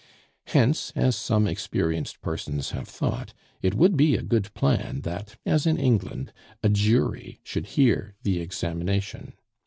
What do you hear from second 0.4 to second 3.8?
Hence, as some experienced persons have thought, it